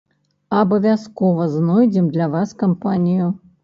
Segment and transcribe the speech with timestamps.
[0.59, 3.35] Абавязкова знойдзем для вас кампанію!